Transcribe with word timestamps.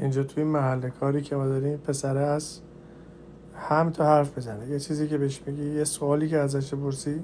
اینجا 0.00 0.22
توی 0.22 0.44
محل 0.44 0.88
کاری 0.88 1.22
که 1.22 1.36
ما 1.36 1.46
داریم 1.46 1.78
پسره 1.78 2.20
هست 2.20 2.62
هم 3.54 3.90
تو 3.90 4.02
حرف 4.02 4.38
بزنه. 4.38 4.68
یه 4.68 4.78
چیزی 4.78 5.08
که 5.08 5.18
بهش 5.18 5.42
میگی 5.46 5.74
یه 5.74 5.84
سوالی 5.84 6.28
که 6.28 6.38
ازش 6.38 6.74
پرسی 6.74 7.22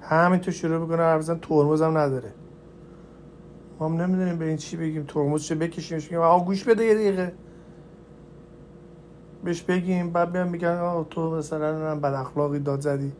همین 0.00 0.40
تو 0.40 0.50
شروع 0.50 0.78
می‌کنه 0.78 1.02
حرف 1.02 1.18
بزن 1.18 1.38
ترمز 1.38 1.82
هم 1.82 1.98
نداره. 1.98 2.32
ما 3.80 3.88
هم 3.88 3.96
نمی‌دونیم 3.96 4.38
به 4.38 4.44
این 4.44 4.56
چی 4.56 4.76
بگیم 4.76 5.04
ترمز 5.08 5.42
چه 5.42 5.54
بکشیمش 5.54 6.06
بگیم 6.06 6.18
آقا 6.20 6.44
گوش 6.44 6.64
بده 6.64 6.84
یه 6.84 6.94
دقیقه. 6.94 7.32
بهش 9.44 9.62
بگیم 9.62 10.10
بعد 10.10 10.32
بیان 10.32 10.48
میگن 10.48 10.76
آقا 10.76 11.04
تو 11.04 11.36
مثلا 11.36 11.96
بد 11.96 12.14
اخلاقی 12.14 12.58
داد 12.58 12.80
زدی 12.80 13.12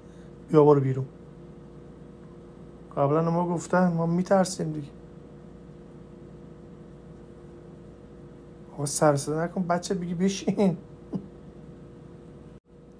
بیا 0.48 0.64
برو 0.64 0.80
بیرون. 0.80 1.06
قبلا 2.96 3.30
ما 3.30 3.48
گفتن 3.48 3.92
ما 3.92 4.06
میترسیم 4.06 4.72
دیگه. 4.72 4.88
آقا 8.77 8.86
سر 8.86 9.16
صدا 9.16 9.45
نکن 9.45 9.62
بچه 9.62 9.95
بگی 9.95 10.14
بشین. 10.14 10.77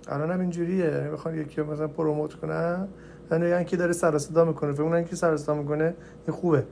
الان 0.09 0.31
هم 0.31 0.41
اینجوریه. 0.41 0.91
بخوان 1.13 1.39
یکی 1.39 1.61
رو 1.61 1.73
مثلا 1.73 1.89
پروموت 1.89 2.35
کنن. 2.35 2.89
یعنی 3.31 3.49
یعنی 3.49 3.65
داره 3.65 3.93
سر 3.93 4.19
صدا 4.19 4.45
می‌کنه. 4.45 4.73
فکر 4.73 4.83
کنن 4.83 5.05
کی 5.05 5.17
سر 5.17 5.37
صدا 5.37 5.55
می‌کنه 5.55 5.95
این 6.27 6.37
خوبه. 6.37 6.65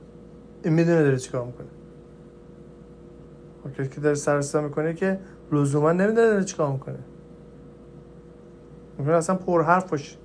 این 0.63 0.73
می‌دونه 0.73 1.03
داره 1.03 1.17
چیکار 1.17 1.45
می‌کنه. 1.45 1.67
کسی 3.77 3.89
که 3.89 4.01
داره 4.01 4.15
سر 4.15 4.41
صدا 4.41 4.61
می‌کنه 4.61 4.93
که 4.93 5.19
لزوما 5.51 5.91
نمی‌دونه 5.91 6.27
داره 6.27 6.43
چیکار 6.43 6.71
می‌کنه. 6.71 6.99
ممکنه 8.99 9.15
اصلا 9.15 9.35
پر 9.35 9.63
حرف 9.63 9.89
باشه. 9.89 10.17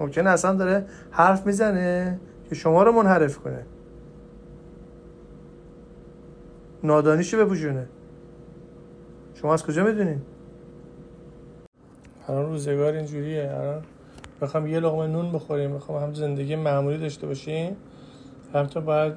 ممکنه 0.00 0.30
اصلا 0.30 0.54
داره 0.54 0.86
حرف 1.10 1.46
می‌زنه 1.46 2.20
که 2.48 2.54
شما 2.54 2.82
رو 2.82 2.92
منحرف 2.92 3.38
کنه. 3.38 3.64
نادانیشو 6.84 7.44
بپوشونه. 7.44 7.88
شما 9.34 9.54
از 9.54 9.66
کجا 9.66 9.84
می‌دونین؟ 9.84 10.20
الان 12.28 12.46
روزگار 12.46 12.92
اینجوریه. 12.92 13.50
الان 13.54 13.82
بخوام 14.40 14.66
یه 14.66 14.80
لقمه 14.80 15.06
نون 15.06 15.32
بخوریم. 15.32 15.74
بخوام 15.74 16.02
هم 16.02 16.14
زندگی 16.14 16.56
معمولی 16.56 16.98
داشته 16.98 17.26
باشیم 17.26 17.76
هم 18.54 18.66
تا 18.66 18.80
باید 18.80 19.12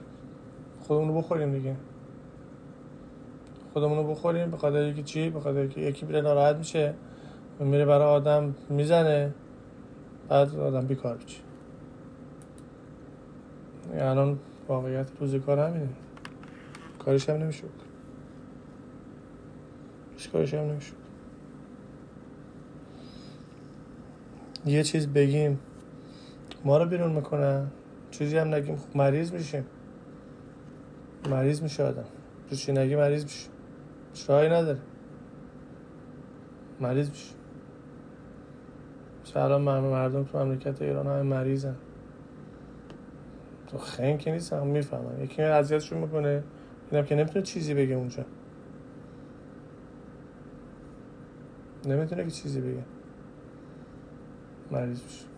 خودمون 0.80 1.08
رو 1.08 1.14
بخوریم 1.18 1.52
دیگه. 1.52 1.76
خودمون 3.74 3.98
رو 3.98 4.04
بخوریم. 4.04 4.52
به 4.52 4.58
خاطر 4.58 4.78
اینکه 4.78 5.04
چی؟ 5.04 5.30
به 5.30 5.40
خاطر 5.40 5.60
اینکه 5.60 5.82
یکی 5.82 6.06
میره 6.06 6.22
ناراحت 6.22 6.56
میشه. 6.56 6.94
میره 7.60 7.86
برای 7.86 8.08
آدم 8.08 8.56
می‌زنه. 8.70 9.34
بعد 10.30 10.56
آدم 10.56 10.86
بیکار 10.86 11.18
میشه. 11.24 11.40
الان 13.94 14.40
واقعیت 14.68 15.08
روزگار 15.20 15.60
همینه. 15.60 15.90
کارش 17.06 17.30
هم 17.30 17.36
نمی‌شد. 17.36 17.70
هیچ 20.18 20.32
کارش 20.32 20.54
هم 20.54 20.60
نمی‌شد. 20.60 20.94
یه 24.66 24.84
چیز 24.84 25.08
بگیم. 25.08 25.60
ما 26.66 26.78
رو 26.78 26.86
بیرون 26.86 27.12
می‌کنن. 27.12 27.68
چیزی 28.12 28.38
هم 28.38 28.54
نگیم. 28.54 28.76
خب 28.76 28.98
مریض 28.98 29.34
میشیم. 29.34 29.66
مریض 31.30 31.62
میشه 31.62 31.84
آدم. 31.84 32.06
تو 32.50 32.56
چی 32.56 32.72
نگی 32.72 32.96
مریض 32.96 33.24
میشه. 33.24 33.50
راهی 34.28 34.50
نداره. 34.50 34.80
مریض 36.80 37.10
میشه. 37.10 37.34
الان 39.36 39.62
مردم 39.62 40.24
تو 40.24 40.40
مملکت 40.46 40.82
ایران 40.82 41.08
همه 41.08 41.22
مریضن. 41.22 41.76
تو 43.68 43.78
خنگ 43.78 44.20
که 44.20 44.32
نیست 44.32 44.54
هم 44.54 44.68
می‌فهمن. 44.68 45.24
یکی 45.24 45.42
اذیتشون 45.42 46.00
می‌کنه. 46.00 46.44
اینم 46.94 47.06
که 47.06 47.16
نمی‌تونه 47.16 47.46
چیزی 47.46 47.74
بگه 47.74 47.96
اونجا. 47.96 48.26
نمی‌تونه 51.86 52.24
که 52.24 52.32
چیزی 52.32 52.62
بگه. 52.62 52.84
مریض 54.72 55.04
میشه 55.04 55.33